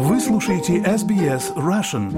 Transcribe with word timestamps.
Вы 0.00 0.20
слушаете 0.20 0.76
SBS 0.76 1.56
Russian. 1.56 2.12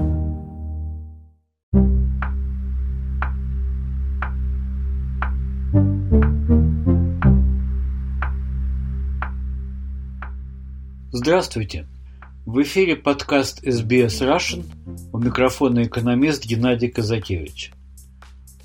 Здравствуйте! 11.11 11.87
В 12.45 12.61
эфире 12.61 12.95
подкаст 12.95 13.63
SBS 13.63 14.21
Russian. 14.21 14.63
У 15.11 15.17
микрофона 15.17 15.81
экономист 15.81 16.45
Геннадий 16.45 16.89
Казакевич. 16.89 17.71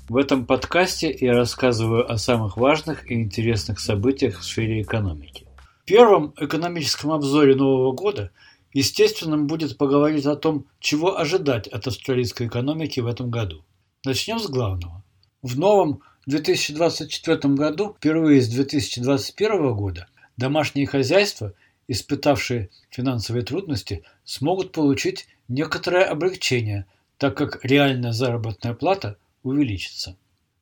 В 0.09 0.17
этом 0.17 0.45
подкасте 0.45 1.17
я 1.19 1.33
рассказываю 1.33 2.07
о 2.07 2.19
самых 2.19 2.55
важных 2.55 3.09
и 3.09 3.15
интересных 3.15 3.79
событиях 3.79 4.37
в 4.37 4.43
сфере 4.43 4.83
экономики. 4.83 5.47
В 5.81 5.85
первом 5.85 6.35
экономическом 6.37 7.13
обзоре 7.13 7.55
Нового 7.55 7.93
года 7.93 8.29
естественным 8.77 9.47
будет 9.47 9.75
поговорить 9.75 10.27
о 10.27 10.35
том, 10.35 10.65
чего 10.79 11.17
ожидать 11.17 11.67
от 11.67 11.87
австралийской 11.87 12.45
экономики 12.45 12.99
в 12.99 13.07
этом 13.07 13.31
году. 13.31 13.63
Начнем 14.05 14.37
с 14.37 14.47
главного. 14.47 15.03
В 15.41 15.57
новом 15.57 16.01
2024 16.27 17.55
году, 17.55 17.95
впервые 17.97 18.39
с 18.39 18.47
2021 18.49 19.73
года, 19.73 20.07
домашние 20.37 20.85
хозяйства, 20.85 21.53
испытавшие 21.87 22.69
финансовые 22.91 23.43
трудности, 23.43 24.03
смогут 24.23 24.73
получить 24.73 25.27
некоторое 25.47 26.03
облегчение, 26.03 26.85
так 27.17 27.35
как 27.35 27.65
реальная 27.65 28.11
заработная 28.11 28.75
плата– 28.75 29.17
увеличится. 29.43 30.15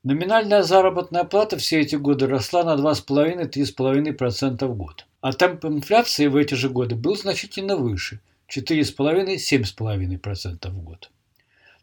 Номинальная 0.06 0.62
заработная 0.62 1.24
плата 1.24 1.58
все 1.58 1.82
эти 1.82 1.96
годы 1.96 2.28
росла 2.28 2.64
на 2.64 2.76
2,5-3,5% 2.80 4.68
в 4.68 4.76
год. 4.76 5.08
А 5.20 5.34
темп 5.34 5.66
инфляции 5.66 6.28
в 6.28 6.36
эти 6.36 6.54
же 6.54 6.70
годы 6.70 6.94
был 6.94 7.18
значительно 7.18 7.76
выше– 7.76 8.20
4,5-7,5% 8.56 10.70
в 10.70 10.84
год. 10.84 11.10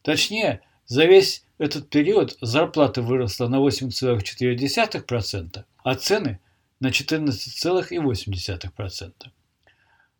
Точнее, 0.02 0.60
за 0.86 1.04
весь 1.04 1.44
этот 1.58 1.90
период 1.90 2.38
зарплата 2.40 3.02
выросла 3.02 3.48
на 3.48 3.56
8,4%, 3.56 5.64
а 5.82 5.94
цены– 5.96 6.38
на 6.78 6.90
14,8%. 6.90 9.12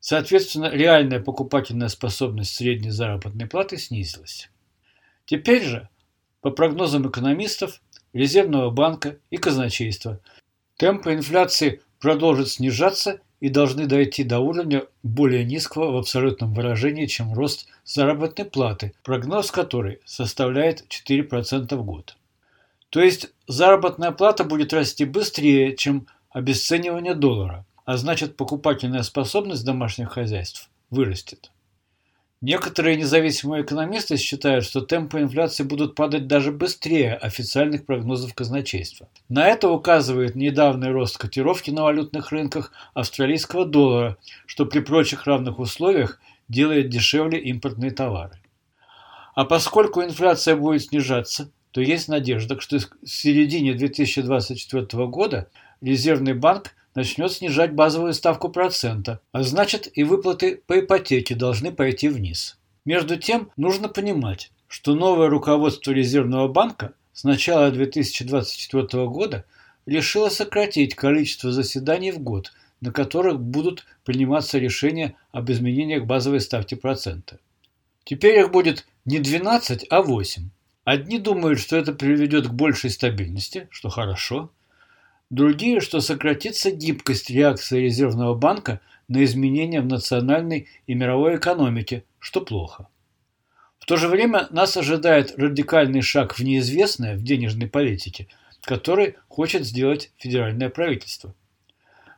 Соответственно, 0.01 0.71
реальная 0.73 1.21
покупательная 1.21 1.87
способность 1.87 2.57
средней 2.57 2.91
заработной 2.91 3.47
платы 3.47 3.79
снизилась. 3.79 4.51
Теперь 5.25 5.63
же 5.63 5.89
по 6.41 6.51
прогнозам 6.51 7.09
экономистов, 7.09 7.81
Резервного 8.13 8.71
банка 8.71 9.17
и 9.31 9.37
казначейства, 9.37 10.21
темпы 10.77 11.15
инфляции 11.15 11.81
продолжат 11.99 12.49
снижаться 12.49 13.21
и 13.41 13.49
должны 13.49 13.87
дойти 13.87 14.23
до 14.25 14.41
уровня 14.41 14.85
более 15.03 15.45
низкого 15.45 15.93
в 15.93 15.97
абсолютном 15.97 16.53
выражении, 16.53 17.07
чем 17.07 17.33
рост 17.33 17.69
заработной 17.85 18.45
платы, 18.45 18.93
прогноз 19.03 19.51
которой 19.51 20.01
составляет 20.05 20.85
4% 20.89 21.75
в 21.75 21.85
год. 21.85 22.17
То 22.91 23.01
есть 23.01 23.31
заработная 23.47 24.11
плата 24.11 24.45
будет 24.45 24.75
расти 24.75 25.07
быстрее, 25.07 25.77
чем 25.77 26.07
обесценивание 26.29 27.15
доллара, 27.15 27.65
а 27.85 27.97
значит 27.97 28.37
покупательная 28.37 29.03
способность 29.03 29.65
домашних 29.65 30.11
хозяйств 30.11 30.69
вырастет. 30.91 31.52
Некоторые 32.43 32.97
независимые 32.97 33.63
экономисты 33.63 34.17
считают, 34.17 34.65
что 34.65 34.81
темпы 34.81 35.21
инфляции 35.21 35.63
будут 35.63 35.95
падать 35.95 36.27
даже 36.27 36.51
быстрее 36.51 37.15
официальных 37.15 37.87
прогнозов 37.87 38.35
казначейства. 38.35 39.09
На 39.29 39.47
это 39.47 39.71
указывает 39.71 40.35
недавний 40.35 40.89
рост 40.91 41.19
котировки 41.19 41.71
на 41.71 41.85
валютных 41.85 42.33
рынках 42.33 42.73
австралийского 42.95 43.65
доллара, 43.65 44.17
что 44.45 44.67
при 44.67 44.81
прочих 44.81 45.27
равных 45.27 45.61
условиях 45.61 46.21
делает 46.49 46.89
дешевле 46.91 47.39
импортные 47.39 47.93
товары. 47.93 48.41
А 49.37 49.45
поскольку 49.45 50.03
инфляция 50.03 50.57
будет 50.57 50.83
снижаться, 50.83 51.51
то 51.71 51.81
есть 51.81 52.09
надежда, 52.09 52.61
что 52.61 52.79
в 52.79 53.09
середине 53.09 53.73
2024 53.73 55.07
года 55.07 55.49
Резервный 55.83 56.35
банк 56.35 56.77
начнет 56.95 57.33
снижать 57.33 57.73
базовую 57.73 58.13
ставку 58.15 58.49
процента, 58.49 59.21
а 59.33 59.43
значит 59.43 59.89
и 59.95 60.05
выплаты 60.05 60.63
по 60.67 60.81
ипотеке 60.81 61.35
должны 61.35 61.73
пойти 61.73 62.09
вниз. 62.09 62.59
Между 62.85 63.17
тем, 63.17 63.51
нужно 63.57 63.89
понимать, 63.89 64.51
что 64.69 64.95
новое 64.95 65.29
руководство 65.29 65.93
Резервного 65.93 66.49
банка 66.49 66.95
с 67.13 67.25
начала 67.25 67.71
2024 67.71 69.07
года 69.07 69.45
решило 69.87 70.29
сократить 70.29 70.95
количество 70.95 71.53
заседаний 71.53 72.13
в 72.13 72.19
год, 72.19 72.53
на 72.81 72.93
которых 72.93 73.41
будут 73.41 73.87
приниматься 74.05 74.59
решения 74.59 75.15
об 75.31 75.51
изменениях 75.51 76.05
базовой 76.05 76.41
ставки 76.41 76.75
процента. 76.75 77.39
Теперь 78.05 78.41
их 78.41 78.51
будет 78.51 78.87
не 79.05 79.19
12, 79.19 79.87
а 79.91 80.03
8. 80.03 80.51
Одни 80.85 81.19
думают, 81.21 81.61
что 81.61 81.77
это 81.77 81.93
приведет 81.93 82.49
к 82.49 82.53
большей 82.53 82.91
стабильности, 82.91 83.69
что 83.71 83.89
хорошо– 83.89 84.51
Другие, 85.33 85.81
что 85.81 86.03
сократится 86.03 86.71
гибкость 86.71 87.31
реакции 87.31 87.85
Резервного 87.85 88.35
банка 88.35 88.83
на 89.09 89.25
изменения 89.25 89.81
в 89.81 89.87
национальной 89.87 90.69
и 90.87 90.93
мировой 90.93 91.37
экономике, 91.37 92.05
что 92.19 92.43
плохо. 92.43 92.87
В 93.79 93.87
то 93.87 93.97
же 93.97 94.09
время 94.09 94.47
нас 94.51 94.77
ожидает 94.77 95.33
радикальный 95.39 96.03
шаг 96.03 96.35
в 96.35 96.45
неизвестное 96.45 97.17
в 97.17 97.23
денежной 97.23 97.67
политике, 97.67 98.29
который 98.61 99.15
хочет 99.29 99.65
сделать 99.65 100.13
федеральное 100.19 100.69
правительство. 100.69 101.35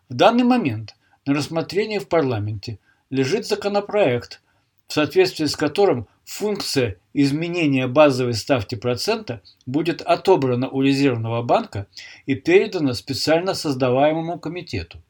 В 0.08 0.14
данный 0.14 0.42
момент 0.42 0.96
на 1.24 1.34
рассмотрении 1.34 1.98
в 1.98 2.08
парламенте 2.08 2.80
лежит 3.10 3.46
законопроект, 3.46 4.42
в 4.86 4.92
соответствии 4.92 5.46
с 5.46 5.56
которым 5.56 6.06
функция 6.24 6.96
изменения 7.12 7.86
базовой 7.86 8.34
ставки 8.34 8.74
процента 8.74 9.42
будет 9.66 10.02
отобрана 10.02 10.68
у 10.68 10.82
Резервного 10.82 11.42
банка 11.42 11.86
и 12.26 12.34
передана 12.34 12.94
специально 12.94 13.54
создаваемому 13.54 14.38
комитету. 14.38 15.02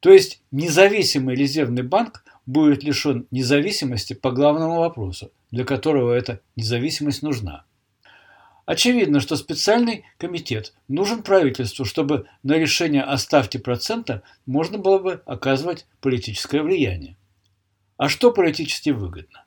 То 0.00 0.10
есть 0.10 0.42
независимый 0.50 1.36
Резервный 1.36 1.82
банк 1.82 2.24
будет 2.46 2.82
лишен 2.82 3.26
независимости 3.30 4.14
по 4.14 4.32
главному 4.32 4.80
вопросу, 4.80 5.30
для 5.50 5.64
которого 5.64 6.12
эта 6.12 6.40
независимость 6.56 7.22
нужна. 7.22 7.64
Очевидно, 8.64 9.20
что 9.20 9.36
специальный 9.36 10.04
комитет 10.18 10.72
нужен 10.88 11.22
правительству, 11.22 11.84
чтобы 11.84 12.26
на 12.42 12.54
решение 12.54 13.02
о 13.02 13.18
ставке 13.18 13.58
процента 13.58 14.22
можно 14.46 14.78
было 14.78 14.98
бы 14.98 15.22
оказывать 15.26 15.86
политическое 16.00 16.62
влияние. 16.62 17.16
А 18.02 18.08
что 18.08 18.32
политически 18.32 18.90
выгодно? 18.90 19.44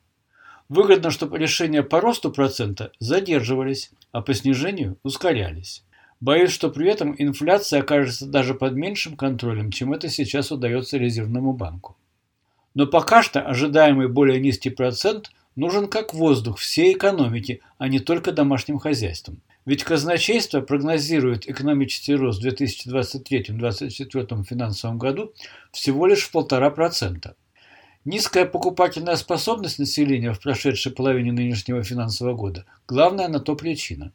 Выгодно, 0.69 1.11
чтобы 1.11 1.37
решения 1.37 1.83
по 1.83 1.99
росту 1.99 2.31
процента 2.31 2.93
задерживались, 2.99 3.91
а 4.13 4.21
по 4.21 4.33
снижению 4.33 4.97
ускорялись. 5.03 5.83
Боюсь, 6.21 6.51
что 6.51 6.69
при 6.69 6.89
этом 6.89 7.13
инфляция 7.17 7.81
окажется 7.81 8.25
даже 8.25 8.53
под 8.53 8.71
меньшим 8.75 9.17
контролем, 9.17 9.71
чем 9.71 9.91
это 9.91 10.07
сейчас 10.07 10.53
удается 10.53 10.97
Резервному 10.97 11.51
банку. 11.51 11.97
Но 12.75 12.87
пока 12.87 13.23
что 13.23 13.41
ожидаемый 13.41 14.07
более 14.07 14.39
низкий 14.39 14.69
процент 14.69 15.31
нужен 15.57 15.89
как 15.89 16.13
воздух 16.13 16.59
всей 16.59 16.93
экономике, 16.93 17.59
а 17.77 17.89
не 17.89 17.99
только 17.99 18.31
домашним 18.31 18.79
хозяйствам. 18.79 19.41
Ведь 19.65 19.83
казначейство 19.83 20.61
прогнозирует 20.61 21.49
экономический 21.49 22.15
рост 22.15 22.41
в 22.41 22.47
2023-2024 22.47 24.45
финансовом 24.45 24.97
году 24.97 25.33
всего 25.73 26.07
лишь 26.07 26.23
в 26.23 26.31
полтора 26.31 26.69
процента. 26.69 27.35
Низкая 28.05 28.45
покупательная 28.45 29.15
способность 29.15 29.79
населения 29.79 30.31
в 30.31 30.39
прошедшей 30.39 30.91
половине 30.91 31.31
нынешнего 31.31 31.81
финансового 31.83 32.35
года– 32.35 32.65
главная 32.87 33.27
на 33.27 33.39
то 33.39 33.55
причина. 33.55 34.13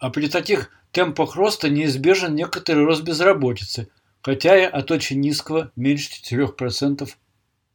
А 0.00 0.10
при 0.10 0.26
таких 0.26 0.72
темпах 0.90 1.36
роста 1.36 1.70
неизбежен 1.70 2.34
некоторый 2.34 2.84
рост 2.84 3.04
безработицы, 3.04 3.88
хотя 4.20 4.58
и 4.58 4.64
от 4.64 4.90
очень 4.90 5.20
низкого, 5.20 5.70
меньше 5.76 6.10
4% 6.10 7.08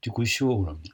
текущего 0.01 0.51
уровня. 0.51 0.91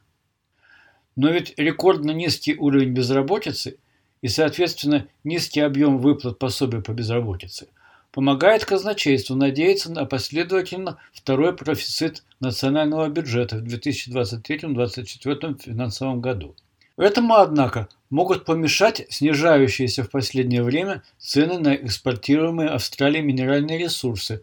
Но 1.16 1.30
ведь 1.30 1.54
рекордно 1.56 2.12
низкий 2.12 2.54
уровень 2.54 2.92
безработицы 2.92 3.78
и, 4.22 4.28
соответственно, 4.28 5.08
низкий 5.24 5.60
объем 5.60 5.98
выплат 5.98 6.38
пособия 6.38 6.80
по 6.80 6.92
безработице– 6.92 7.66
помогает 8.12 8.64
казначейству 8.64 9.36
надеяться 9.36 9.90
на 9.92 10.04
последовательно 10.04 10.98
второй 11.12 11.54
профицит 11.56 12.24
национального 12.40 13.08
бюджета 13.08 13.56
в 13.56 13.64
2023-2024 13.64 15.62
финансовом 15.62 16.20
году. 16.20 16.54
Этому, 16.96 17.34
однако, 17.36 17.88
могут 18.10 18.44
помешать 18.44 19.06
снижающиеся 19.08 20.04
в 20.04 20.10
последнее 20.10 20.62
время 20.62 21.02
цены 21.18 21.58
на 21.58 21.74
экспортируемые 21.74 22.68
Австралией 22.68 23.24
минеральные 23.24 23.78
ресурсы, 23.78 24.42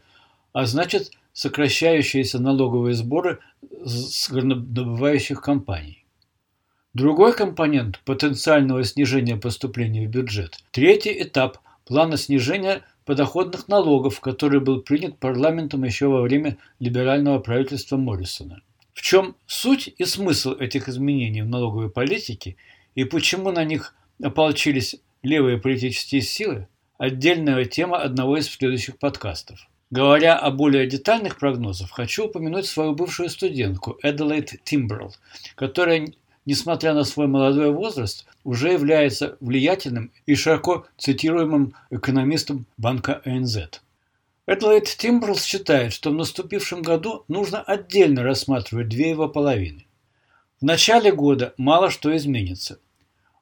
а 0.53 0.65
значит 0.65 1.11
сокращающиеся 1.33 2.39
налоговые 2.39 2.95
сборы 2.95 3.39
с 3.83 4.29
горнодобывающих 4.31 5.39
компаний. 5.39 6.03
Другой 6.95 7.35
компонент 7.35 7.99
потенциального 8.05 8.83
снижения 8.83 9.37
поступлений 9.37 10.07
в 10.07 10.09
бюджет– 10.09 10.57
третий 10.71 11.21
этап 11.21 11.59
плана 11.85 12.17
снижения 12.17 12.83
подоходных 13.07 13.69
налогов, 13.69 14.19
который 14.19 14.59
был 14.59 14.81
принят 14.81 15.17
парламентом 15.17 15.83
еще 15.85 16.07
во 16.07 16.21
время 16.21 16.57
либерального 16.79 17.39
правительства 17.39 17.97
Моррисона. 17.97 18.61
В 18.93 19.01
чем 19.01 19.35
суть 19.47 19.93
и 19.97 20.03
смысл 20.05 20.51
этих 20.51 20.89
изменений 20.89 21.41
в 21.41 21.47
налоговой 21.47 21.89
политике 21.89 22.57
и 22.95 23.05
почему 23.05 23.51
на 23.51 23.63
них 23.63 23.95
ополчились 24.21 24.97
левые 25.23 25.57
политические 25.57 26.21
силы– 26.21 26.67
отдельная 26.97 27.63
тема 27.65 27.97
одного 27.97 28.37
из 28.37 28.49
следующих 28.49 28.99
подкастов. 28.99 29.59
Говоря 29.89 30.37
о 30.37 30.51
более 30.51 30.85
детальных 30.85 31.39
прогнозах, 31.39 31.91
хочу 31.91 32.25
упомянуть 32.25 32.65
свою 32.65 32.93
бывшую 32.93 33.29
студентку 33.29 33.97
Эделейд 34.03 34.61
Тимберл, 34.65 35.15
которая, 35.55 36.11
несмотря 36.47 36.93
на 36.93 37.03
свой 37.03 37.27
молодой 37.27 37.71
возраст, 37.71 38.25
уже 38.45 38.71
является 38.71 39.37
влиятельным 39.41 40.11
и 40.25 40.33
широко 40.33 40.85
цитируемым 40.97 41.73
экономистом 41.89 42.65
банка 42.77 43.21
АНЗ. 43.25 43.81
Эдлайт 44.47 44.85
Тимбрлс 44.85 45.43
считает, 45.43 45.91
что 45.91 46.09
в 46.09 46.13
наступившем 46.13 46.81
году 46.81 47.25
нужно 47.27 47.61
отдельно 47.61 48.23
рассматривать 48.23 48.87
две 48.87 49.09
его 49.09 49.27
половины. 49.27 49.85
В 50.61 50.63
начале 50.63 51.11
года 51.11 51.53
мало 51.57 51.91
что 51.91 52.15
изменится. 52.15 52.79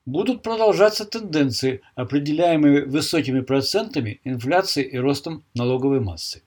Будут 0.08 0.42
продолжаться 0.42 1.06
тенденции, 1.06 1.82
определяемые 1.94 2.86
высокими 2.86 3.42
процентами 3.42 4.20
инфляции 4.24 4.84
и 4.84 4.98
ростом 4.98 5.44
налоговой 5.54 6.00
массы. 6.00 6.42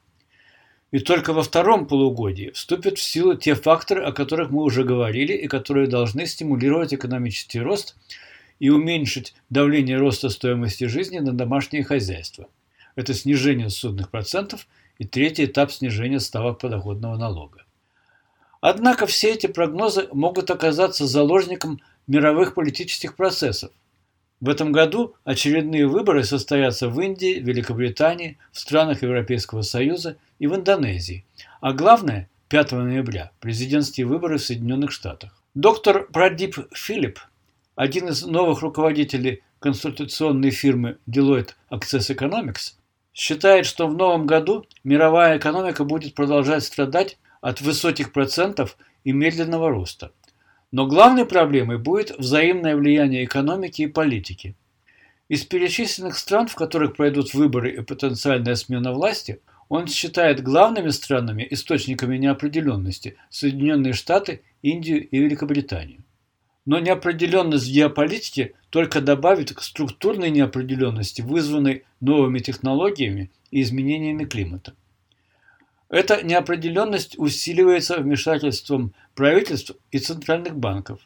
И 0.90 1.00
только 1.00 1.32
во 1.32 1.42
втором 1.42 1.86
полугодии 1.86 2.50
вступят 2.50 2.98
в 2.98 3.02
силу 3.02 3.34
те 3.34 3.54
факторы, 3.54 4.02
о 4.04 4.12
которых 4.12 4.50
мы 4.50 4.62
уже 4.62 4.84
говорили 4.84 5.34
и 5.34 5.46
которые 5.46 5.86
должны 5.86 6.26
стимулировать 6.26 6.94
экономический 6.94 7.60
рост 7.60 7.96
и 8.58 8.70
уменьшить 8.70 9.34
давление 9.50 9.98
роста 9.98 10.30
стоимости 10.30 10.84
жизни 10.84 11.18
на 11.18 11.32
домашнее 11.32 11.84
хозяйство– 11.84 12.48
это 12.98 13.14
снижение 13.14 13.70
судных 13.70 14.10
процентов 14.10 14.66
и 14.98 15.04
третий 15.04 15.44
этап 15.44 15.70
снижения 15.70 16.18
ставок 16.18 16.58
подоходного 16.58 17.16
налога. 17.16 17.64
Однако 18.60 19.06
все 19.06 19.34
эти 19.34 19.46
прогнозы 19.46 20.08
могут 20.10 20.50
оказаться 20.50 21.06
заложником 21.06 21.80
мировых 22.08 22.54
политических 22.54 23.14
процессов. 23.14 23.70
В 24.40 24.48
этом 24.48 24.70
году 24.70 25.16
очередные 25.24 25.88
выборы 25.88 26.22
состоятся 26.22 26.88
в 26.88 27.00
Индии, 27.00 27.40
Великобритании, 27.40 28.38
в 28.52 28.60
странах 28.60 29.02
Европейского 29.02 29.62
Союза 29.62 30.16
и 30.38 30.46
в 30.46 30.54
Индонезии. 30.54 31.24
А 31.60 31.72
главное, 31.72 32.28
5 32.48 32.72
ноября– 32.72 33.32
президентские 33.40 34.06
выборы 34.06 34.38
в 34.38 34.44
Соединенных 34.44 34.92
Штатах. 34.92 35.42
Доктор 35.54 36.06
Прадип 36.12 36.56
Филипп, 36.72 37.18
один 37.74 38.08
из 38.08 38.24
новых 38.24 38.62
руководителей 38.62 39.42
консультационной 39.58 40.50
фирмы 40.50 40.98
Deloitte 41.08 41.54
Access 41.72 42.14
Economics, 42.14 42.74
считает, 43.12 43.66
что 43.66 43.88
в 43.88 43.96
новом 43.96 44.26
году 44.26 44.66
мировая 44.84 45.38
экономика 45.38 45.82
будет 45.82 46.14
продолжать 46.14 46.62
страдать 46.62 47.18
от 47.40 47.60
высоких 47.60 48.12
процентов 48.12 48.76
и 49.02 49.10
медленного 49.10 49.68
роста. 49.68 50.12
Но 50.70 50.86
главной 50.86 51.24
проблемой 51.24 51.78
будет 51.78 52.18
взаимное 52.18 52.76
влияние 52.76 53.24
экономики 53.24 53.82
и 53.82 53.86
политики. 53.86 54.54
Из 55.28 55.44
перечисленных 55.44 56.18
стран, 56.18 56.46
в 56.48 56.54
которых 56.54 56.96
пройдут 56.96 57.32
выборы 57.32 57.72
и 57.72 57.80
потенциальная 57.80 58.54
смена 58.54 58.92
власти, 58.92 59.40
он 59.68 59.86
считает 59.86 60.42
главными 60.42 60.90
странами 60.90 61.46
источниками 61.50 62.16
неопределенности 62.16 63.16
Соединенные 63.30 63.92
Штаты, 63.92 64.42
Индию 64.62 65.06
и 65.06 65.18
Великобританию. 65.18 66.04
Но 66.66 66.78
неопределенность 66.78 67.66
в 67.66 67.72
геополитике 67.72 68.54
только 68.70 69.00
добавит 69.00 69.54
к 69.54 69.62
структурной 69.62 70.30
неопределенности, 70.30 71.22
вызванной 71.22 71.84
новыми 72.00 72.40
технологиями 72.40 73.30
и 73.50 73.62
изменениями 73.62 74.24
климата. 74.24 74.74
Эта 75.88 76.22
неопределенность 76.22 77.18
усиливается 77.18 77.98
вмешательством 77.98 78.94
правительств 79.14 79.72
и 79.90 79.98
центральных 79.98 80.56
банков. 80.56 81.00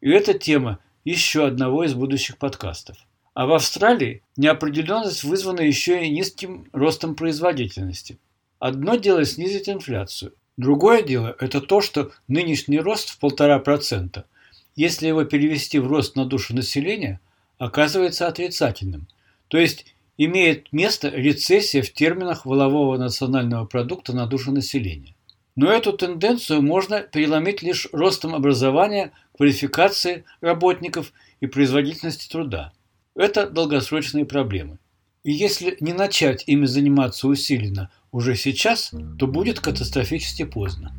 И 0.00 0.10
это 0.10 0.34
тема 0.34 0.78
еще 1.04 1.46
одного 1.46 1.84
из 1.84 1.94
будущих 1.94 2.38
подкастов. 2.38 2.96
А 3.34 3.46
в 3.46 3.52
Австралии 3.52 4.22
неопределенность 4.36 5.24
вызвана 5.24 5.60
еще 5.60 6.04
и 6.04 6.10
низким 6.10 6.68
ростом 6.72 7.16
производительности. 7.16 8.18
Одно 8.60 8.94
дело 8.94 9.24
снизить 9.24 9.68
инфляцию, 9.68 10.34
другое 10.56 11.02
дело– 11.02 11.36
это 11.40 11.60
то, 11.60 11.80
что 11.80 12.12
нынешний 12.28 12.78
рост 12.78 13.10
в 13.10 13.18
полтора 13.18 13.58
процента– 13.58 14.26
если 14.76 15.06
его 15.06 15.24
перевести 15.24 15.78
в 15.78 15.86
рост 15.86 16.16
на 16.16 16.24
душу 16.24 16.54
населения, 16.54 17.20
оказывается 17.58 18.26
отрицательным, 18.26 19.06
то 19.48 19.58
есть 19.58 19.93
имеет 20.16 20.72
место 20.72 21.08
рецессия 21.08 21.82
в 21.82 21.92
терминах 21.92 22.46
волового 22.46 22.96
национального 22.98 23.64
продукта 23.66 24.14
на 24.14 24.26
душу 24.26 24.52
населения. 24.52 25.14
Но 25.56 25.70
эту 25.70 25.92
тенденцию 25.92 26.62
можно 26.62 27.00
переломить 27.00 27.62
лишь 27.62 27.88
ростом 27.92 28.34
образования, 28.34 29.12
квалификации 29.36 30.24
работников 30.40 31.12
и 31.40 31.46
производительности 31.46 32.28
труда. 32.28 32.72
Это 33.14 33.48
долгосрочные 33.48 34.24
проблемы. 34.24 34.78
И 35.22 35.32
если 35.32 35.76
не 35.80 35.92
начать 35.92 36.44
ими 36.46 36.66
заниматься 36.66 37.28
усиленно 37.28 37.90
уже 38.12 38.34
сейчас, 38.34 38.92
то 39.18 39.26
будет 39.26 39.60
катастрофически 39.60 40.44
поздно. 40.44 40.92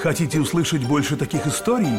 Хотите 0.00 0.40
услышать 0.40 0.84
больше 0.84 1.16
таких 1.16 1.46
историй? 1.46 1.98